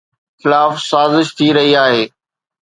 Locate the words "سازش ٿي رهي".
0.91-1.73